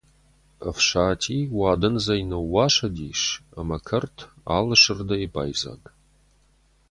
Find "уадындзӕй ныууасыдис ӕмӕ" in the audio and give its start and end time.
1.59-3.77